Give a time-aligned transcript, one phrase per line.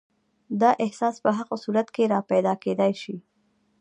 [0.61, 3.15] دا احساس په هغه صورت کې راپیدا کېدای شي.